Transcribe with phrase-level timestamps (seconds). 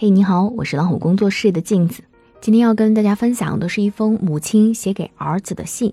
[0.00, 2.04] 嘿，你好，我是老虎工作室的镜子。
[2.40, 5.92] 今天要跟大家分享的是一封母亲写给儿子的信。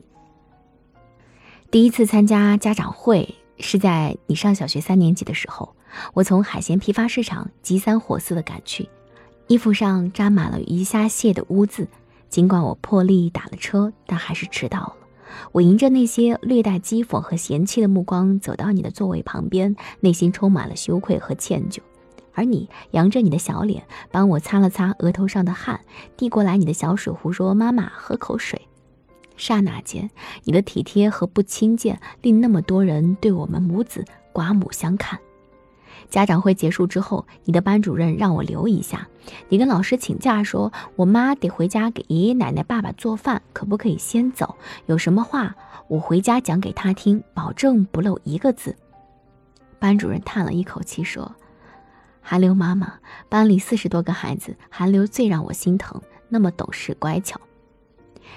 [1.71, 5.75] 第一次参加家长会是在你上小学三年级的时候，
[6.13, 8.87] 我从海鲜批发市场急三火四的赶去，
[9.47, 11.87] 衣服上沾满了鱼虾蟹的污渍。
[12.29, 14.95] 尽管我破例打了车，但还是迟到了。
[15.51, 21.79] 我迎着那些略带讥讽和嫌弃的目光走到你的座位旁边，内心充满了羞愧和歉疚。
[22.35, 25.79] 而你扬着你的小脸，帮我擦了擦额头上的汗，
[26.15, 28.67] 递过来你的小水壶，说：“妈妈，喝口水。”
[29.37, 30.09] 刹那间，
[30.43, 35.19] 你的体贴和不轻贱，令那么多人对我们母子刮目相看。
[36.09, 39.07] 家长会结束之后，你的班主任让我留一下，
[39.49, 44.55] 你跟老师请假，说我妈得回家给爷爷奶奶、爸爸做饭，可不可以先走？
[44.85, 45.55] 有什么话
[45.87, 48.75] 我回家讲给他听，保证不漏一个字。
[49.79, 51.33] 班主任叹了一口气说。
[52.27, 52.95] 韩流妈妈，
[53.29, 57.39] 班里四十多个孩子，韩流最让我心疼，那么懂事乖巧。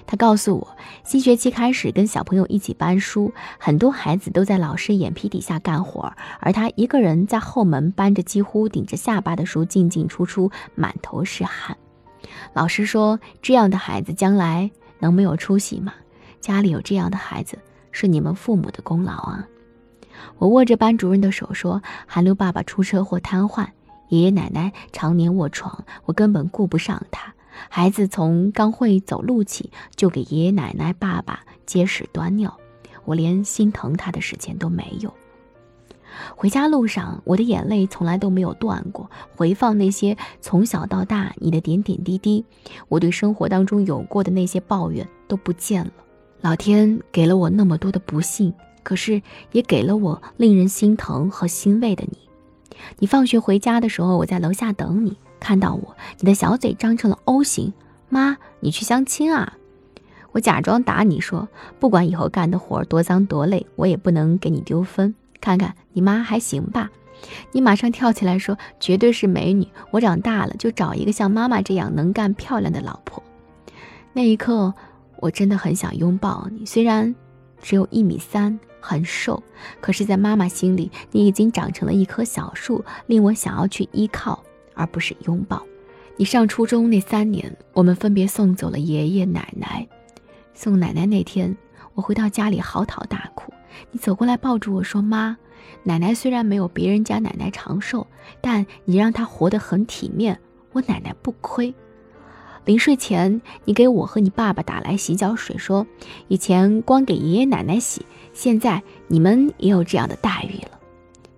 [0.06, 11.74] 他告诉我，新学期开始跟小朋友一起搬书，很多孩子都在老师眼皮底下干活，而他一个人在后门搬着几乎顶着下巴的书进进出出，满头是汗。
[12.52, 15.94] 老师说，这样的孩子将来能没有出息吗？
[16.40, 17.58] 家里有这样的孩子，
[17.90, 19.48] 是你们父母的功劳啊。
[20.36, 23.66] 我握着班主任的手说：“韩流爸爸出车祸瘫痪。”
[24.08, 27.34] 爷爷奶奶常年卧床，我根本顾不上他。
[27.68, 32.56] 孩子从刚会走路起，就给爷爷奶奶、爸爸接屎端尿，
[33.04, 35.12] 我连心疼他的时间都没有。
[36.34, 39.10] 回家路上，我的眼泪从来都没有断过。
[39.36, 42.44] 回放那些从小到大你的点点滴滴，
[42.88, 45.92] 我对生活当中有过的那些抱怨都不见了。
[46.40, 49.20] 老天给了我那么多的不幸，可是
[49.52, 52.27] 也给了我令人心疼和欣慰的你。
[52.98, 55.16] 你放学回家的时候，我在楼下等你。
[55.40, 57.72] 看到我，你的小嘴张成了 O 型。
[58.08, 59.54] 妈，你去相亲啊？
[60.32, 65.14] 我假装打你说，不管以后干的活多脏多累，我也不能给你丢分。
[65.40, 66.90] 看看你妈还行吧？
[67.52, 69.66] 你马上跳起来说，绝对是美女。
[69.90, 73.22] 我长大了就找一个像妈妈这样能干漂亮的老婆。
[74.12, 74.74] 那一刻，
[75.16, 77.14] 我真的很想拥抱你，虽然
[77.60, 78.58] 只有一米三。
[78.80, 79.42] 很瘦，
[79.80, 84.42] 可是，在妈妈心里，你已经长成了一棵小树，令我想要去依靠，
[84.74, 85.62] 而不是拥抱。
[86.16, 89.86] 你上初中那三年，我们分别送走了爷爷奶奶。
[90.54, 91.56] 送奶奶那天，
[91.94, 93.52] 我回到家里嚎啕大哭。
[93.92, 95.36] 你走过来抱住我说：“妈，
[95.84, 98.06] 奶奶虽然没有别人家奶奶长寿，
[98.40, 100.40] 但你让她活得很体面，
[100.72, 101.72] 我奶奶不亏。”
[102.64, 105.86] 临睡前，你给我和你爸爸打来洗脚水，说
[106.28, 110.78] 以前光给爷爷奶奶洗，现在你们也有这样的待遇了。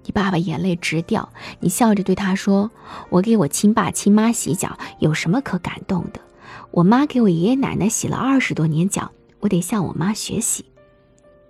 [0.04, 1.28] 你爸爸眼泪直掉，
[1.60, 2.70] 你笑着对他说
[3.10, 6.20] ：“我给我亲爸亲妈洗脚，有什么可感动的？
[6.72, 10.64] 我妈给我爷爷奶奶洗了二十多年脚，我得向我妈学习。”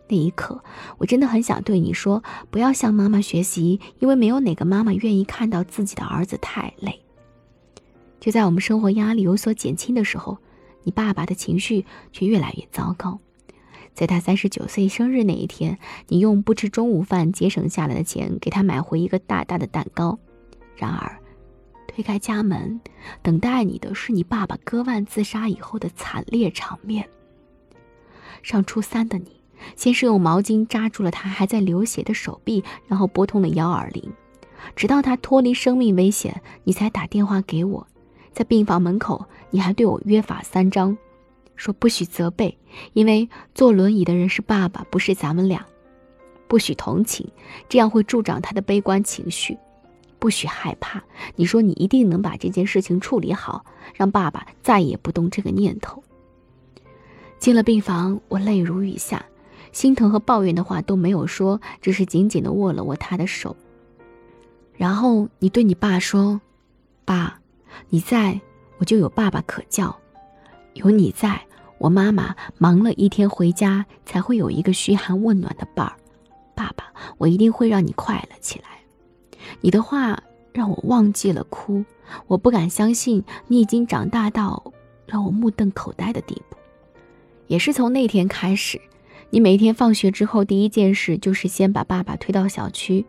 [0.08, 0.62] 那一刻，
[0.98, 7.00] 我真的很想对你说，不要向妈妈学习，因为没有哪个妈妈愿意看到自己的儿子太累。
[8.20, 10.38] 就在我们生活压力有所减轻的时候，
[10.84, 13.18] 你爸爸的情绪却越来越糟糕。
[13.94, 20.18] 在他三十九岁生日那一天，你用不吃中午饭节省下来的钱给他买回一个大大的蛋糕。
[20.76, 21.18] 然而，
[21.88, 22.80] 推开家门，
[23.22, 27.08] 等待你的是你爸爸割腕自杀以后的惨烈场面。
[28.42, 29.42] 上初三的你，
[29.76, 34.12] 先是用毛巾扎住了他还在流血的手臂，然后拨通了幺二零，
[34.76, 37.86] 直到他脱离生命危险，你才打电话给我。
[38.32, 40.96] 在病房门口，你还对我约法三章，
[41.56, 42.56] 说不许责备，
[42.92, 45.60] 因为坐轮椅的人是爸爸，不是咱们俩；
[46.48, 47.28] 不许同情，
[47.68, 49.56] 这样会助长他的悲观情绪；
[50.18, 51.02] 不许害怕，
[51.36, 53.64] 你说你一定能把这件事情处理好，
[53.94, 56.02] 让爸爸再也不动这个念头。
[57.38, 59.26] 进了病房，我泪如雨下，
[59.72, 63.56] 心疼和抱怨的话都没有说，只是紧紧地握了握他的手。
[64.76, 66.40] 然后你对你爸说
[67.04, 67.38] ：“爸。”
[67.88, 68.40] 你在，
[68.78, 69.94] 我就有爸爸可叫；
[70.74, 71.40] 有你在，
[71.78, 75.96] 我妈妈忙了一天回家才会有一个嘘寒问暖的伴儿。
[76.54, 78.80] 爸爸，我一定会让你快乐起来。
[79.60, 80.22] 你的话
[80.52, 81.84] 让我忘记了哭，
[82.26, 84.72] 我不敢相信你已经长大到
[85.06, 86.56] 让我目瞪口呆的地步。
[87.46, 88.80] 也是从那天开始，
[89.30, 93.04] 你每天放学之后第一件事就是先把爸爸推到小区。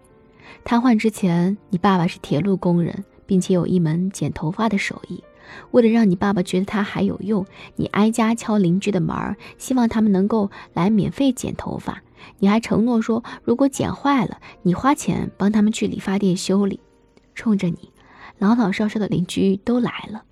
[0.64, 3.04] 瘫痪之前，你爸爸是铁路工人。
[3.32, 5.24] 并且有一门剪头发的手艺，
[5.72, 7.46] 为了让你爸爸觉得他还有用，
[7.78, 12.04] 你挨家敲邻居的门儿，希望他们能够来免费剪头发。
[12.40, 16.82] 你还承诺说，如果剪坏了，你花钱帮他们去理发店修理。
[17.34, 17.94] 冲着你，
[18.38, 20.26] 老老少少的邻居都来了。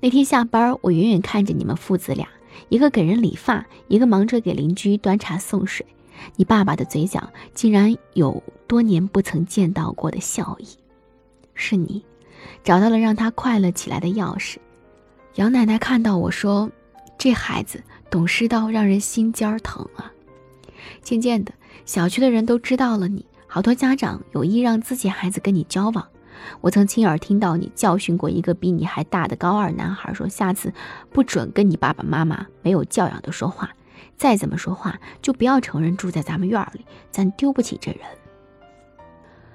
[0.00, 2.28] 那天下班，我远远看着你们父子俩，
[2.68, 5.86] 一个给人理发，一个忙着给邻居端茶送水。
[6.36, 10.66] 你爸爸的嘴角竟然有多年不曾见到过的笑意。
[11.54, 12.02] 是你，
[12.62, 14.56] 找到了让他快乐起来的钥匙。
[15.34, 16.70] 杨奶奶看到我说
[17.16, 20.12] ：“这孩子懂事到让人心尖儿疼啊。”
[21.02, 21.52] 渐渐的，
[21.84, 26.06] 小区的人都知道了你，好多家长有意让自己孩子跟你交往。
[26.62, 30.72] 我曾亲耳听到你教训过一个比你还大的高二男孩，说下次
[31.10, 33.70] 不准跟你爸爸妈妈没有教养的说话，
[34.16, 38.00] 再怎么说话就不要承认住在咱们院里，咱丢不起这人。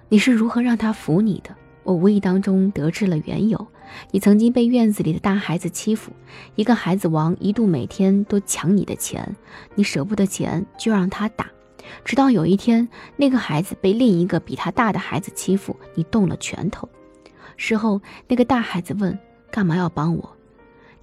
[0.10, 1.56] 你是如何让他服你的？
[1.86, 3.68] 我无意当中得知了缘由。
[4.12, 6.12] 你曾经被院子里的大孩子欺负，
[6.56, 9.36] 一个孩子王一度每天都抢你的钱，
[9.76, 11.50] 你舍不得钱就让他打。
[12.04, 16.90] 直到有一天，那个孩子被另一个比他大的孩子欺负，你动了拳头。
[17.58, 19.18] 事后，那个大孩子问
[19.52, 20.30] ：“干嘛要帮我？”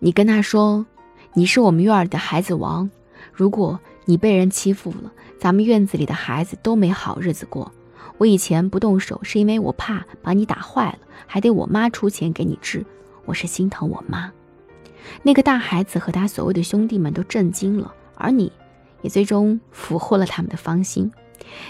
[0.01, 0.85] 你跟他说
[1.33, 2.91] ：“你是我们院里的孩子王，
[3.33, 7.73] 如果你被人欺负了，咱们院子里的孩子都没好日子过。
[8.19, 12.85] 我以前不动手，是因为我怕把你打坏了，还得我妈出钱给你治。
[13.25, 14.33] 我是心疼我妈。”
[15.23, 18.53] 那个大孩子和他所谓的兄弟们都震惊了，而你。
[19.03, 21.11] 也最终俘获了他们的芳心。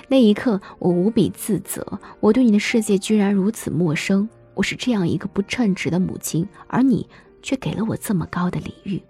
[0.06, 4.28] 那一刻，我无比自责，我对你的世界居然如此陌生。
[4.52, 7.08] 我是这样一个不称职的母亲，而你
[7.42, 9.02] 却给了我这么高的礼遇。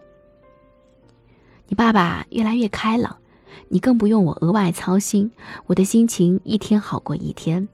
[1.66, 3.18] 你爸爸越来越开朗，
[3.68, 5.30] 你更不用我额外操心，
[5.66, 7.68] 我的心情一天好过一天。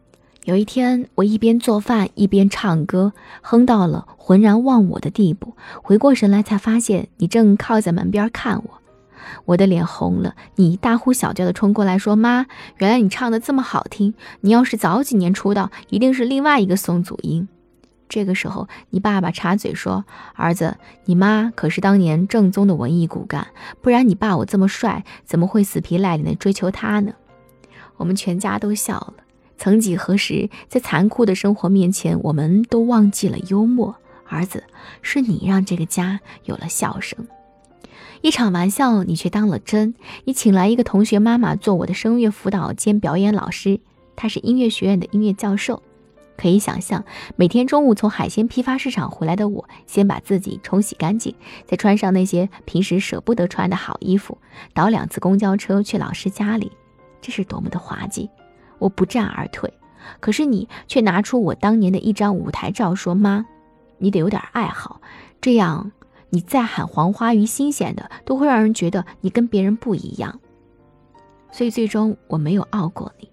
[0.45, 5.55] 有一天，我一边做饭一边唱歌，哼到了浑然忘我的地步。
[5.83, 8.71] 回过神来，才发现你正靠在门边看我。
[9.45, 12.47] 我的脸红了，你大呼小叫的冲过来说：“妈，
[12.79, 14.15] 原来你唱的这么好听！
[14.41, 17.47] 你要是早几年出道，一定是另外一个宋祖英。”
[18.09, 23.49] 这个时候，你爸爸插嘴说：“儿子，你妈可是当年正宗的文艺骨干，
[23.83, 27.13] 不然你爸我这么帅，怎么会死皮赖脸的追求她呢？”
[27.99, 29.15] 我们全家都笑了。
[29.57, 33.97] 曾几何时，在残酷的生活面前，我们都忘记了幽默。
[34.29, 34.65] 儿子，
[35.03, 37.27] 是你让这个家有了笑声。
[38.21, 39.95] 一场玩笑，你却当了真。
[40.25, 43.81] 你请来一个同学妈妈做我的声乐辅导兼表演老师，
[44.17, 45.83] 她是音乐学院的音乐教授。
[46.38, 47.05] 可以想象，
[47.37, 51.35] 每天中午从海鲜批发市场回来的我，先把自己冲洗干净，
[51.67, 54.38] 再穿上那些平时舍不得穿的好衣服，
[54.73, 56.73] 倒两次公交车去老师家里，
[57.20, 58.31] 这是多么的滑稽！
[58.79, 59.70] 我不战而退，
[60.20, 63.44] 可是你却拿出我当年的一张舞台照，说：“妈，
[63.99, 65.02] 你得有点爱好，
[65.43, 65.93] 这样。”
[66.31, 70.40] 你再喊黄花鱼新鲜的，都会让人觉得你跟别人不一样。
[71.50, 73.31] 所以最终我没有傲过你。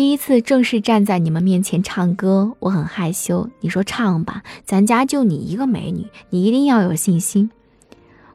[0.00, 3.50] 第一次正式站在你们面前唱歌，我很害羞。
[3.60, 7.50] 你说唱吧，咱家就你一个美女，你一定要有信心。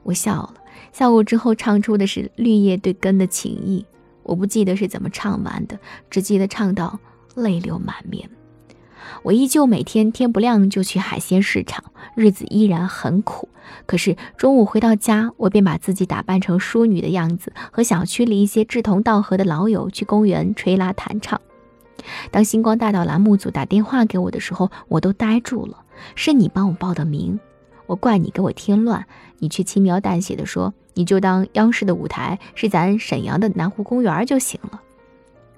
[0.04, 0.54] 我笑了，
[0.94, 3.84] 笑过之后唱出的是绿叶对根的情意。
[4.22, 5.80] 我不记得是怎么唱完的，
[6.12, 7.00] 只记得唱到
[7.34, 8.30] 泪流满面。
[9.24, 11.84] 我依旧每天天不亮就去海鲜市场，
[12.16, 13.50] 日子依然很苦。
[13.88, 21.42] 可是中午回到家，我便把自己打扮成淑女的样子，和小区里一些志同道合的老友去公园吹拉弹唱。
[22.32, 25.84] 当星光大道栏目组打电话给我的时候，我都呆住了。
[26.16, 27.40] 是你帮我报的名，
[27.86, 29.06] 我怪你给我添乱，
[29.40, 34.82] 你却轻描淡写的说：“你就当央视的舞台是咱沈阳的南湖公园就行了。”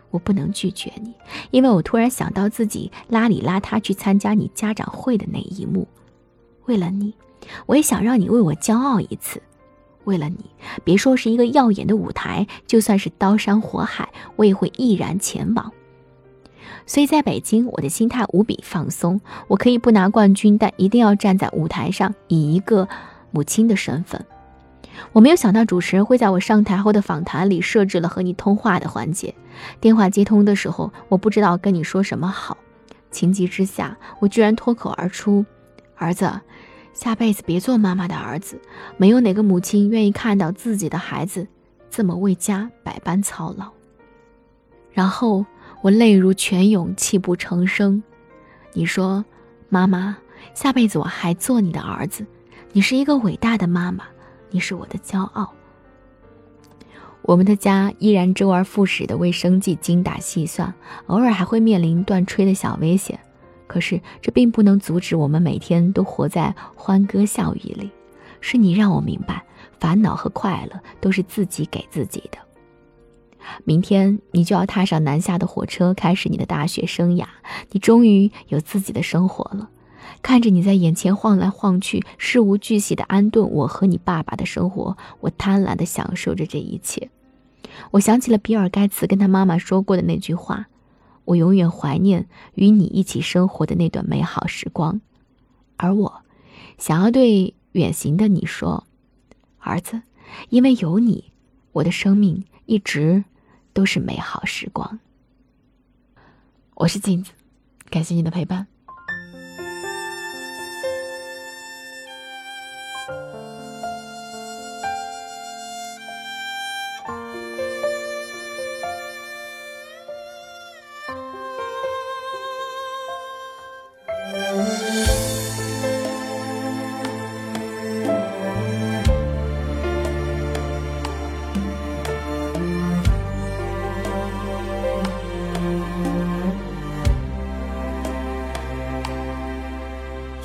[0.09, 1.13] 我不能拒绝你，
[1.51, 5.87] 因为我突然想到自己邋里邋遢去参加你家长会的那一幕。
[6.65, 7.13] 为了你，
[7.65, 9.41] 我也想让你为我骄傲一次。
[10.05, 10.45] 为了你，
[10.85, 15.73] 别说是一个耀眼的舞台，就算是刀山火海，我也会毅然前往。
[16.87, 19.21] 所以，在北京，我的心态无比放松。
[19.47, 22.87] 我可以不拿冠军，但一定要站在舞台上，以一个
[23.29, 24.25] 母亲的身份。
[25.11, 29.35] 我没有想到主持人会在我上台后的访谈里设置了和你通话的环节。
[29.79, 32.57] 电话接通的时候，我不知道跟你说什么好。
[33.11, 35.45] 情急之下，我居然脱口而出
[35.97, 36.31] ：“儿子，
[36.93, 38.59] 下辈子别做妈妈的儿子。
[38.95, 41.47] 没有哪个母亲愿意看到自己的孩子
[41.89, 43.67] 这么为家百般操劳。”
[44.91, 45.45] 然后
[45.81, 48.01] 我泪如泉涌，泣不成声。
[48.73, 49.23] 你说
[49.69, 50.17] ：“妈妈，
[50.53, 52.25] 下辈子我还做你的儿子。
[52.73, 54.05] 你是一个伟大的妈妈。”
[54.49, 55.53] 你是我的骄傲。
[57.23, 60.73] 我们的家依然周而复始的为生计精打细算，
[61.07, 63.19] 偶尔还会面临断炊的小危险。
[63.67, 67.91] 可是这并不能阻止我们每天都活在欢歌笑语里。
[68.39, 69.43] 是你让我明白，
[69.79, 72.37] 烦恼和快乐都是自己给自己的。
[73.63, 77.25] 明天你就要踏上南下的火车，开始你的大学生涯。
[77.71, 79.69] 你终于有自己的生活了。
[80.21, 87.09] 看着你在眼前晃来晃去，事无巨细的安顿我和你爸爸的生活，我贪婪的享受着这一切。
[87.91, 90.67] 我想起了比尔·盖茨跟他妈妈说过的那句话
[91.25, 95.01] ：“我永远怀念与你一起生活的那段美好时光。”
[95.77, 96.21] 而我，
[96.77, 98.85] 想要对远行的你说
[99.59, 100.01] ：“儿子，
[100.49, 101.25] 因为有你，
[101.73, 103.23] 我的生命一直
[103.77, 104.97] 都是美好时光。”
[106.73, 107.31] 我是镜子，
[107.91, 108.65] 感谢你的陪伴。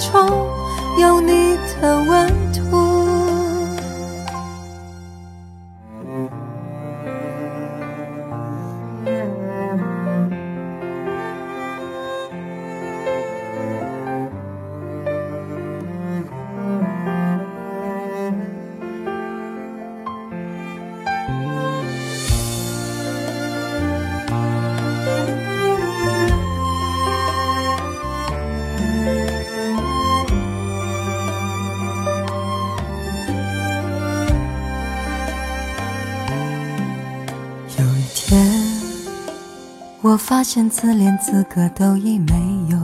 [0.00, 0.26] 中
[0.98, 2.49] 有你的温。
[40.30, 42.32] 发现自恋资格都已没
[42.68, 42.78] 有，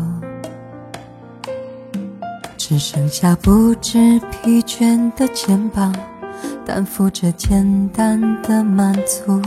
[2.56, 5.94] 只剩下不知疲倦的肩膀，
[6.66, 9.40] 担负着简单的满足。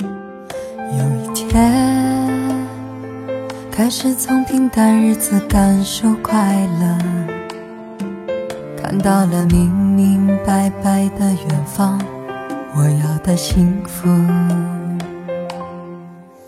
[0.00, 1.70] 有一天，
[3.70, 6.98] 开始从平淡日子感受快乐，
[8.82, 12.00] 看到了明明白白的远方，
[12.74, 14.08] 我要的幸福。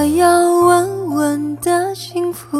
[0.00, 2.58] 我要稳稳的幸福。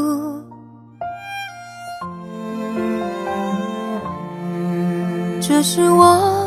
[5.41, 6.40] 这是我